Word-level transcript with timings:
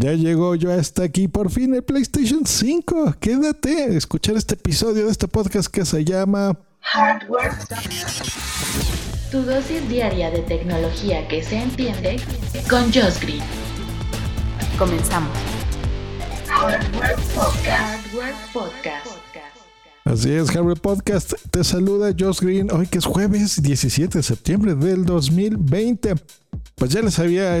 Ya 0.00 0.14
llegó, 0.14 0.54
yo 0.54 0.72
hasta 0.72 1.02
aquí, 1.02 1.28
por 1.28 1.50
fin 1.50 1.74
el 1.74 1.82
PlayStation 1.82 2.46
5. 2.46 3.16
Quédate 3.20 3.82
a 3.82 3.86
escuchar 3.88 4.34
este 4.34 4.54
episodio 4.54 5.04
de 5.04 5.12
este 5.12 5.28
podcast 5.28 5.70
que 5.70 5.84
se 5.84 6.06
llama 6.06 6.56
Hardware. 6.80 7.52
Tu 9.30 9.42
dosis 9.42 9.86
diaria 9.90 10.30
de 10.30 10.38
tecnología 10.38 11.28
que 11.28 11.42
se 11.44 11.56
entiende 11.56 12.18
con 12.70 12.84
Josh 12.84 13.20
Green. 13.20 13.42
Comenzamos. 14.78 15.36
Hardware 16.48 17.16
Podcast. 17.34 17.68
Hardware 17.68 18.34
Podcast. 18.54 19.19
Así 20.04 20.30
es, 20.30 20.50
Hardware 20.50 20.80
Podcast. 20.80 21.34
Te 21.50 21.62
saluda 21.62 22.14
Josh 22.18 22.40
Green 22.40 22.70
hoy 22.70 22.86
que 22.86 22.98
es 22.98 23.04
jueves 23.04 23.62
17 23.62 24.18
de 24.18 24.22
septiembre 24.22 24.74
del 24.74 25.04
2020 25.04 26.14
pues 26.80 26.92
ya 26.92 27.02
les 27.02 27.18
había 27.18 27.58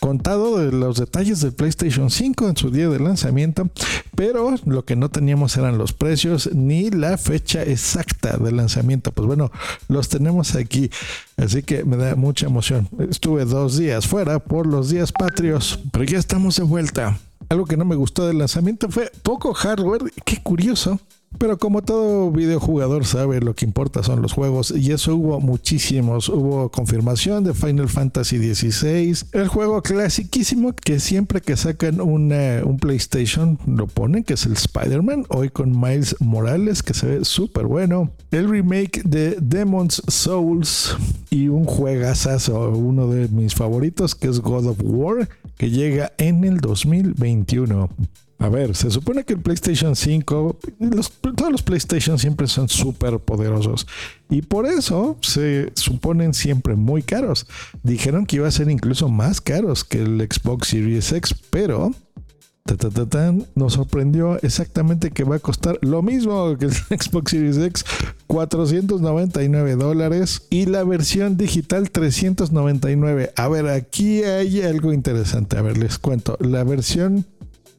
contado 0.00 0.58
de 0.58 0.72
los 0.72 0.98
detalles 0.98 1.40
del 1.40 1.52
PlayStation 1.52 2.10
5 2.10 2.48
en 2.48 2.56
su 2.56 2.72
día 2.72 2.88
de 2.88 2.98
lanzamiento, 2.98 3.70
pero 4.16 4.56
lo 4.64 4.84
que 4.84 4.96
no 4.96 5.08
teníamos 5.08 5.56
eran 5.56 5.78
los 5.78 5.92
precios 5.92 6.50
ni 6.52 6.90
la 6.90 7.16
fecha 7.16 7.62
exacta 7.62 8.38
de 8.38 8.50
lanzamiento. 8.50 9.12
Pues 9.12 9.28
bueno, 9.28 9.52
los 9.86 10.08
tenemos 10.08 10.56
aquí, 10.56 10.90
así 11.36 11.62
que 11.62 11.84
me 11.84 11.96
da 11.96 12.16
mucha 12.16 12.46
emoción. 12.46 12.88
Estuve 13.08 13.44
dos 13.44 13.78
días 13.78 14.08
fuera 14.08 14.40
por 14.40 14.66
los 14.66 14.90
días 14.90 15.12
patrios, 15.12 15.78
pero 15.92 16.04
ya 16.04 16.18
estamos 16.18 16.56
de 16.56 16.64
vuelta. 16.64 17.20
Algo 17.48 17.66
que 17.66 17.76
no 17.76 17.84
me 17.84 17.94
gustó 17.94 18.26
del 18.26 18.38
lanzamiento 18.38 18.88
fue 18.88 19.12
poco 19.22 19.54
hardware. 19.54 20.12
Qué 20.24 20.42
curioso 20.42 20.98
pero 21.38 21.58
como 21.58 21.82
todo 21.82 22.30
videojugador 22.30 23.06
sabe, 23.06 23.40
lo 23.40 23.54
que 23.54 23.64
importa 23.64 24.02
son 24.02 24.20
los 24.20 24.32
juegos 24.32 24.74
y 24.76 24.92
eso 24.92 25.16
hubo 25.16 25.40
muchísimos. 25.40 26.28
Hubo 26.28 26.70
confirmación 26.70 27.44
de 27.44 27.54
Final 27.54 27.88
Fantasy 27.88 28.54
XVI, 28.54 29.26
el 29.32 29.48
juego 29.48 29.80
clasiquísimo 29.80 30.74
que 30.74 31.00
siempre 31.00 31.40
que 31.40 31.56
sacan 31.56 32.00
un 32.00 32.78
PlayStation 32.80 33.58
lo 33.66 33.86
ponen, 33.86 34.24
que 34.24 34.34
es 34.34 34.44
el 34.44 34.52
Spider-Man, 34.52 35.26
hoy 35.28 35.48
con 35.48 35.78
Miles 35.80 36.16
Morales, 36.20 36.82
que 36.82 36.94
se 36.94 37.06
ve 37.06 37.24
súper 37.24 37.66
bueno. 37.66 38.10
El 38.30 38.48
remake 38.48 39.02
de 39.04 39.36
Demon's 39.40 40.02
Souls 40.08 40.96
y 41.30 41.48
un 41.48 41.64
juegazazo, 41.64 42.70
uno 42.70 43.06
de 43.08 43.28
mis 43.28 43.54
favoritos, 43.54 44.14
que 44.14 44.28
es 44.28 44.40
God 44.40 44.66
of 44.66 44.78
War, 44.82 45.28
que 45.56 45.70
llega 45.70 46.12
en 46.18 46.44
el 46.44 46.58
2021. 46.58 47.88
A 48.40 48.48
ver, 48.48 48.74
se 48.74 48.90
supone 48.90 49.24
que 49.24 49.34
el 49.34 49.40
PlayStation 49.40 49.94
5, 49.94 50.58
todos 51.36 51.52
los 51.52 51.62
PlayStation 51.62 52.18
siempre 52.18 52.46
son 52.46 52.70
súper 52.70 53.18
poderosos 53.18 53.86
y 54.30 54.40
por 54.40 54.64
eso 54.64 55.18
se 55.20 55.70
suponen 55.74 56.32
siempre 56.32 56.74
muy 56.74 57.02
caros. 57.02 57.46
Dijeron 57.82 58.24
que 58.24 58.36
iba 58.36 58.48
a 58.48 58.50
ser 58.50 58.70
incluso 58.70 59.10
más 59.10 59.42
caros 59.42 59.84
que 59.84 60.00
el 60.00 60.26
Xbox 60.26 60.68
Series 60.68 61.12
X, 61.12 61.34
pero 61.50 61.92
nos 63.56 63.74
sorprendió 63.74 64.40
exactamente 64.42 65.10
que 65.10 65.24
va 65.24 65.36
a 65.36 65.40
costar 65.40 65.78
lo 65.82 66.02
mismo 66.02 66.56
que 66.56 66.66
el 66.66 66.72
Xbox 66.98 67.32
Series 67.32 67.58
X, 67.58 67.84
499 68.26 69.76
dólares 69.76 70.46
y 70.48 70.64
la 70.64 70.82
versión 70.84 71.36
digital 71.36 71.90
399. 71.90 73.32
A 73.36 73.48
ver, 73.48 73.68
aquí 73.68 74.22
hay 74.22 74.62
algo 74.62 74.94
interesante. 74.94 75.58
A 75.58 75.62
ver, 75.62 75.76
les 75.76 75.98
cuento. 75.98 76.38
La 76.40 76.64
versión 76.64 77.26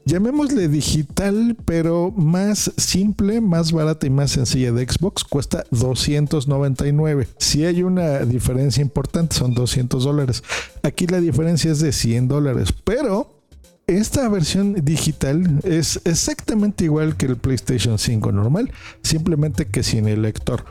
llamémosle 0.05 0.67
digital, 0.67 1.55
pero 1.65 2.11
más 2.11 2.71
simple, 2.77 3.41
más 3.41 3.71
barata 3.71 4.07
y 4.07 4.09
más 4.09 4.31
sencilla 4.31 4.71
de 4.71 4.87
Xbox, 4.87 5.23
cuesta 5.23 5.63
299. 5.71 7.27
Si 7.37 7.65
hay 7.65 7.83
una 7.83 8.19
diferencia 8.19 8.81
importante, 8.81 9.35
son 9.35 9.53
200 9.53 10.03
dólares. 10.03 10.43
Aquí 10.83 11.07
la 11.07 11.19
diferencia 11.19 11.71
es 11.71 11.79
de 11.79 11.91
100 11.91 12.27
dólares, 12.27 12.73
pero 12.83 13.41
esta 13.87 14.29
versión 14.29 14.75
digital 14.85 15.59
es 15.63 15.99
exactamente 16.05 16.85
igual 16.85 17.17
que 17.17 17.25
el 17.25 17.37
PlayStation 17.37 17.97
5 17.97 18.31
normal, 18.31 18.71
simplemente 19.03 19.65
que 19.65 19.83
sin 19.83 20.07
el 20.07 20.21
lector. 20.21 20.63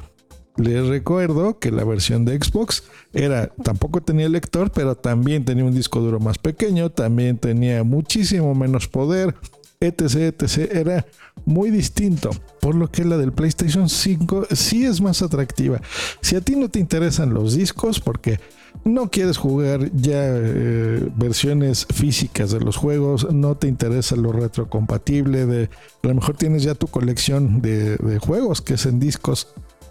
Les 0.57 0.87
recuerdo 0.87 1.59
que 1.59 1.71
la 1.71 1.85
versión 1.85 2.25
de 2.25 2.37
Xbox 2.37 2.83
era, 3.13 3.49
tampoco 3.63 4.03
tenía 4.03 4.29
lector, 4.29 4.71
pero 4.73 4.95
también 4.95 5.45
tenía 5.45 5.65
un 5.65 5.75
disco 5.75 6.01
duro 6.01 6.21
más 6.21 6.39
pequeño, 6.39 6.91
también 6.91 7.39
tenía 7.39 7.83
muchísimo 7.85 8.55
menos 8.55 8.89
poder, 8.89 9.35
etc, 9.81 10.35
etc. 10.43 10.71
Era 10.73 11.07
muy 11.47 11.71
distinto, 11.71 12.31
por 12.61 12.75
lo 12.75 12.91
que 12.91 13.05
la 13.05 13.17
del 13.17 13.33
PlayStation 13.33 13.89
5 13.89 14.49
sí 14.51 14.85
es 14.85 15.01
más 15.01 15.23
atractiva. 15.23 15.81
Si 16.21 16.37
a 16.37 16.41
ti 16.41 16.57
no 16.57 16.69
te 16.69 16.81
interesan 16.81 17.33
los 17.33 17.55
discos, 17.55 18.01
porque 18.01 18.41
no 18.85 19.11
quieres 19.11 19.39
jugar 19.39 19.91
ya 19.95 20.27
eh, 20.27 21.09
versiones 21.17 21.87
físicas 21.95 22.51
de 22.51 22.61
los 22.61 22.77
juegos, 22.77 23.33
no 23.33 23.57
te 23.57 23.69
interesa 23.69 24.17
lo 24.17 24.33
retrocompatible, 24.33 25.47
de, 25.47 25.71
a 26.03 26.09
lo 26.09 26.15
mejor 26.15 26.37
tienes 26.37 26.65
ya 26.65 26.75
tu 26.75 26.89
colección 26.89 27.63
de, 27.63 27.97
de 27.97 28.19
juegos 28.19 28.61
que 28.61 28.75
es 28.75 28.85
en 28.85 29.01
discos 29.01 29.49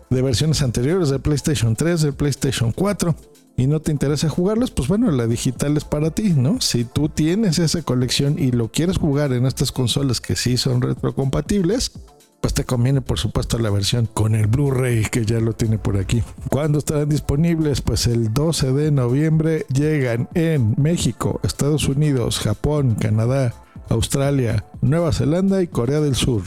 de 0.09 0.21
versiones 0.21 0.61
anteriores 0.61 1.09
de 1.09 1.19
PlayStation 1.19 1.75
3, 1.75 2.01
de 2.01 2.13
PlayStation 2.13 2.71
4 2.71 3.15
y 3.57 3.67
no 3.67 3.81
te 3.81 3.91
interesa 3.91 4.29
jugarlos, 4.29 4.71
pues 4.71 4.87
bueno, 4.87 5.11
la 5.11 5.27
digital 5.27 5.75
es 5.75 5.83
para 5.83 6.11
ti, 6.11 6.33
¿no? 6.35 6.61
Si 6.61 6.85
tú 6.85 7.09
tienes 7.09 7.59
esa 7.59 7.81
colección 7.81 8.39
y 8.39 8.51
lo 8.51 8.71
quieres 8.71 8.97
jugar 8.97 9.33
en 9.33 9.45
estas 9.45 9.71
consolas 9.71 10.21
que 10.21 10.35
sí 10.37 10.55
son 10.55 10.81
retrocompatibles, 10.81 11.91
pues 12.39 12.53
te 12.53 12.63
conviene 12.63 13.01
por 13.01 13.19
supuesto 13.19 13.59
la 13.59 13.69
versión 13.69 14.05
con 14.05 14.33
el 14.33 14.47
Blu-ray 14.47 15.03
que 15.11 15.25
ya 15.25 15.41
lo 15.41 15.53
tiene 15.53 15.77
por 15.77 15.97
aquí. 15.97 16.23
¿Cuándo 16.49 16.79
estarán 16.79 17.09
disponibles? 17.09 17.81
Pues 17.81 18.07
el 18.07 18.33
12 18.33 18.71
de 18.71 18.91
noviembre 18.91 19.65
llegan 19.73 20.29
en 20.35 20.75
México, 20.77 21.41
Estados 21.43 21.89
Unidos, 21.89 22.39
Japón, 22.39 22.95
Canadá, 22.95 23.53
Australia, 23.89 24.63
Nueva 24.81 25.11
Zelanda 25.11 25.61
y 25.61 25.67
Corea 25.67 25.99
del 25.99 26.15
Sur 26.15 26.43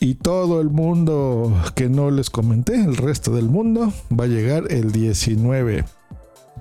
y 0.00 0.14
todo 0.14 0.62
el 0.62 0.70
mundo 0.70 1.54
que 1.74 1.90
no 1.90 2.10
les 2.10 2.30
comenté, 2.30 2.74
el 2.74 2.96
resto 2.96 3.32
del 3.32 3.50
mundo, 3.50 3.92
va 4.18 4.24
a 4.24 4.28
llegar 4.28 4.64
el 4.70 4.92
19. 4.92 5.84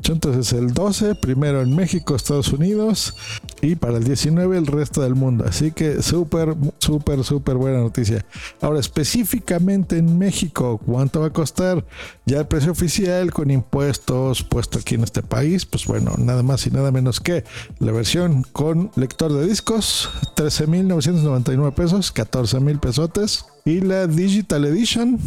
Entonces 0.03 0.53
el 0.53 0.73
12, 0.73 1.15
primero 1.15 1.61
en 1.61 1.75
México, 1.75 2.15
Estados 2.15 2.51
Unidos 2.51 3.15
y 3.61 3.75
para 3.75 3.97
el 3.97 4.03
19 4.03 4.57
el 4.57 4.67
resto 4.67 5.01
del 5.01 5.15
mundo. 5.15 5.45
Así 5.47 5.71
que 5.71 6.01
súper, 6.01 6.55
súper, 6.79 7.23
súper 7.23 7.55
buena 7.55 7.79
noticia. 7.79 8.25
Ahora 8.61 8.79
específicamente 8.79 9.97
en 9.97 10.17
México, 10.17 10.79
¿cuánto 10.85 11.21
va 11.21 11.27
a 11.27 11.33
costar? 11.33 11.85
Ya 12.25 12.39
el 12.39 12.47
precio 12.47 12.71
oficial 12.71 13.31
con 13.31 13.51
impuestos 13.51 14.43
puesto 14.43 14.79
aquí 14.79 14.95
en 14.95 15.03
este 15.03 15.21
país, 15.23 15.65
pues 15.65 15.85
bueno, 15.85 16.13
nada 16.17 16.43
más 16.43 16.65
y 16.67 16.71
nada 16.71 16.91
menos 16.91 17.19
que 17.19 17.43
la 17.79 17.91
versión 17.91 18.43
con 18.53 18.91
lector 18.95 19.33
de 19.33 19.47
discos, 19.47 20.09
13.999 20.35 21.73
pesos, 21.73 22.13
14.000 22.13 22.79
pesotes. 22.79 23.45
Y 23.65 23.81
la 23.81 24.07
Digital 24.07 24.65
Edition, 24.65 25.19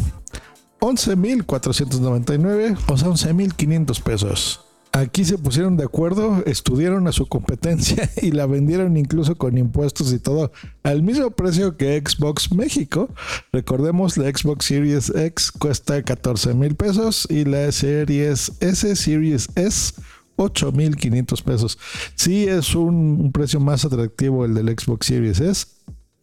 11.499, 0.79 2.77
o 2.87 2.97
sea, 2.97 3.07
11.500 3.07 4.01
pesos. 4.01 4.72
Aquí 4.95 5.25
se 5.25 5.39
pusieron 5.39 5.75
de 5.75 5.85
acuerdo, 5.85 6.43
estudiaron 6.45 7.07
a 7.07 7.11
su 7.11 7.25
competencia 7.25 8.11
y 8.21 8.29
la 8.29 8.45
vendieron 8.45 8.95
incluso 8.95 9.35
con 9.35 9.57
impuestos 9.57 10.13
y 10.13 10.19
todo 10.19 10.51
al 10.83 11.01
mismo 11.01 11.31
precio 11.31 11.77
que 11.77 11.99
Xbox 11.99 12.53
México. 12.53 13.09
Recordemos, 13.51 14.17
la 14.17 14.29
Xbox 14.29 14.65
Series 14.65 15.09
X 15.09 15.51
cuesta 15.51 16.03
14 16.03 16.53
mil 16.53 16.75
pesos 16.75 17.27
y 17.27 17.43
la 17.43 17.71
Series 17.71 18.51
S, 18.59 18.95
Series 18.95 19.49
S, 19.55 19.95
8.500 20.37 21.43
pesos. 21.43 21.79
Sí 22.13 22.45
es 22.47 22.75
un, 22.75 23.31
precio 23.31 23.59
más 23.59 23.85
atractivo 23.85 24.45
el 24.45 24.53
del 24.53 24.69
Xbox 24.77 25.07
Series 25.07 25.39
S, 25.39 25.65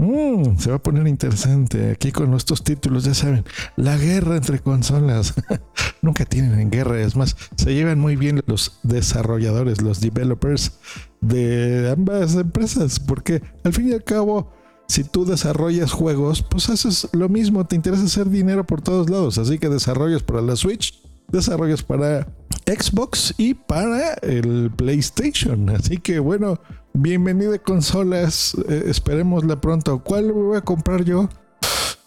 Mm, 0.01 0.57
se 0.57 0.71
va 0.71 0.77
a 0.77 0.83
poner 0.83 1.07
interesante 1.07 1.91
aquí 1.91 2.11
con 2.11 2.31
nuestros 2.31 2.65
títulos, 2.65 3.05
ya 3.05 3.13
saben, 3.13 3.45
la 3.77 3.99
guerra 3.99 4.37
entre 4.37 4.59
consolas. 4.59 5.35
Nunca 6.03 6.25
tienen 6.25 6.59
en 6.59 6.71
guerra, 6.71 7.01
es 7.01 7.15
más, 7.15 7.37
se 7.57 7.75
llevan 7.75 7.99
muy 7.99 8.17
bien 8.17 8.43
los 8.47 8.79
desarrolladores, 8.83 9.83
los 9.83 10.01
developers 10.01 10.73
de 11.21 11.91
ambas 11.93 12.35
empresas, 12.37 12.99
porque 12.99 13.43
al 13.65 13.73
fin 13.73 13.89
y 13.89 13.93
al 13.93 14.03
cabo, 14.03 14.51
si 14.89 15.05
tú 15.05 15.25
desarrollas 15.25 15.93
juegos, 15.93 16.43
pues 16.43 16.71
haces 16.71 17.09
lo 17.13 17.29
mismo, 17.29 17.67
te 17.67 17.77
interesa 17.77 18.05
hacer 18.05 18.31
dinero 18.31 18.65
por 18.65 18.81
todos 18.81 19.11
lados, 19.11 19.37
así 19.37 19.59
que 19.59 19.69
desarrollos 19.69 20.23
para 20.23 20.41
la 20.41 20.57
Switch, 20.57 21.03
desarrollos 21.29 21.83
para 21.83 22.27
Xbox 22.67 23.35
y 23.37 23.55
para 23.55 24.15
el 24.15 24.71
PlayStation. 24.75 25.71
Así 25.71 25.99
que 25.99 26.19
bueno, 26.19 26.61
bienvenida 26.93 27.59
consolas. 27.59 28.57
Eh, 28.69 28.85
esperemosla 28.87 29.61
pronto. 29.61 30.03
¿Cuál 30.03 30.33
voy 30.33 30.57
a 30.57 30.61
comprar 30.61 31.05
yo? 31.05 31.29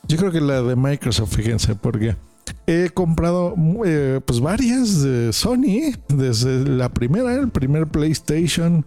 Yo 0.07 0.17
creo 0.17 0.31
que 0.31 0.41
la 0.41 0.61
de 0.61 0.75
Microsoft, 0.75 1.35
fíjense, 1.35 1.75
porque 1.75 2.15
he 2.67 2.89
comprado 2.89 3.55
eh, 3.85 4.21
pues 4.25 4.39
varias 4.39 5.01
de 5.01 5.33
Sony. 5.33 5.93
Desde 6.07 6.65
la 6.65 6.89
primera, 6.89 7.33
el 7.35 7.49
primer 7.49 7.87
PlayStation. 7.87 8.85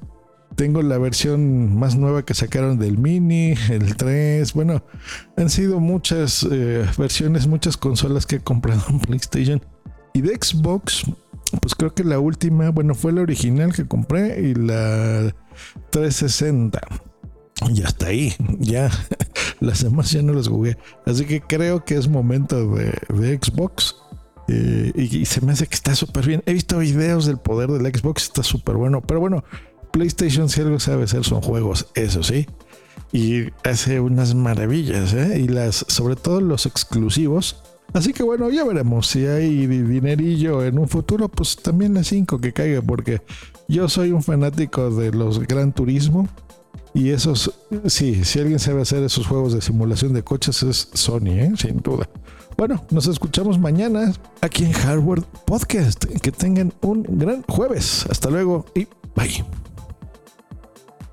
Tengo 0.55 0.81
la 0.81 0.97
versión 0.97 1.79
más 1.79 1.97
nueva 1.97 2.25
que 2.25 2.33
sacaron 2.33 2.79
del 2.79 2.97
Mini, 2.97 3.55
el 3.69 3.97
3. 3.97 4.55
Bueno, 4.55 4.83
han 5.37 5.51
sido 5.51 5.81
muchas 5.81 6.47
eh, 6.51 6.87
versiones, 6.97 7.47
muchas 7.47 7.77
consolas 7.77 8.25
que 8.25 8.37
he 8.37 8.41
comprado 8.41 8.83
en 8.89 9.01
PlayStation. 9.01 9.63
Y 10.15 10.23
de 10.23 10.31
Xbox, 10.31 11.05
pues 11.61 11.75
creo 11.75 11.95
que 11.95 12.05
la 12.05 12.19
última, 12.19 12.71
bueno, 12.71 12.95
fue 12.95 13.13
la 13.13 13.21
original 13.21 13.75
que 13.75 13.87
compré 13.87 14.41
y 14.41 14.55
la 14.55 15.35
360. 15.91 16.81
Y 17.71 17.83
hasta 17.83 18.07
ahí, 18.07 18.35
ya 18.59 18.91
las 19.67 19.83
demás 19.83 20.11
ya 20.13 20.23
no 20.23 20.33
las 20.33 20.49
jugué. 20.49 20.79
Así 21.05 21.25
que 21.25 21.41
creo 21.41 21.85
que 21.85 21.97
es 21.97 22.09
momento 22.09 22.75
de, 22.75 23.39
Xbox. 23.43 23.97
Eh, 24.49 24.93
y, 24.95 25.25
se 25.27 25.41
me 25.41 25.53
hace 25.53 25.67
que 25.67 25.75
está 25.75 25.95
súper 25.95 26.27
bien. 26.27 26.43
He 26.47 26.53
visto 26.53 26.79
videos 26.79 27.27
del 27.27 27.39
poder 27.39 27.71
del 27.71 27.93
Xbox, 27.95 28.25
está 28.25 28.43
súper 28.43 28.77
bueno. 28.77 29.03
Pero 29.03 29.21
bueno, 29.21 29.45
PlayStation 29.91 30.49
si 30.49 30.61
algo 30.61 30.79
sabe 30.79 31.05
hacer 31.05 31.25
son 31.25 31.43
juegos, 31.43 31.89
eso 31.95 32.23
sí. 32.23 32.47
Y 33.13 33.49
hace 33.65 34.01
unas 34.01 34.35
maravillas, 34.35 35.13
¿eh? 35.13 35.41
Y 35.41 35.49
las, 35.49 35.85
sobre 35.89 36.17
todo 36.17 36.41
los 36.41 36.67
exclusivos. 36.67 37.63
Así 37.93 38.13
que 38.13 38.23
bueno, 38.23 38.51
ya 38.51 38.65
veremos 38.65 39.07
si 39.07 39.27
hay 39.27 39.67
dinerillo 39.67 40.65
en 40.65 40.79
un 40.79 40.89
futuro, 40.89 41.29
pues 41.29 41.57
también 41.57 41.95
la 41.95 42.05
5 42.05 42.41
que 42.41 42.53
caiga, 42.53 42.83
porque 42.83 43.23
yo 43.69 43.89
soy 43.89 44.13
un 44.13 44.23
fanático 44.23 44.91
de 44.91 45.13
los 45.13 45.41
Gran 45.41 45.73
Turismo 45.73 46.29
y 46.97 47.11
esos, 47.11 47.53
sí, 47.89 48.25
si 48.25 48.39
alguien 48.39 48.59
sabe 48.59 48.81
hacer 48.81 49.03
esos 49.03 49.27
juegos 49.27 49.53
de 49.53 49.61
simulación 49.61 50.15
de 50.15 50.23
coches 50.23 50.63
es 50.63 50.89
Sony, 50.95 51.29
¿eh? 51.29 51.53
sin 51.59 51.83
duda. 51.83 52.09
Bueno, 52.57 52.83
nos 52.91 53.07
escuchamos 53.07 53.59
mañana 53.59 54.15
aquí 54.41 54.65
en 54.65 54.73
Hardware 54.73 55.21
Podcast. 55.45 56.07
Que 56.07 56.33
tengan 56.33 56.73
un 56.81 57.05
gran 57.07 57.43
jueves. 57.43 58.07
Hasta 58.09 58.31
luego 58.31 58.65
y 58.75 58.89
bye. 59.15 59.45